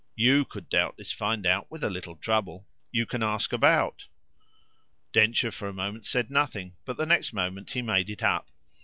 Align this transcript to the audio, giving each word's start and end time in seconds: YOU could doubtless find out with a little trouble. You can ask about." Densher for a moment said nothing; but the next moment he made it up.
YOU 0.15 0.45
could 0.45 0.67
doubtless 0.67 1.11
find 1.13 1.45
out 1.45 1.69
with 1.69 1.83
a 1.83 1.89
little 1.91 2.15
trouble. 2.15 2.65
You 2.91 3.05
can 3.05 3.21
ask 3.21 3.53
about." 3.53 4.07
Densher 5.13 5.51
for 5.51 5.67
a 5.67 5.73
moment 5.73 6.05
said 6.07 6.31
nothing; 6.31 6.73
but 6.85 6.97
the 6.97 7.05
next 7.05 7.33
moment 7.33 7.69
he 7.69 7.83
made 7.83 8.09
it 8.09 8.23
up. 8.23 8.49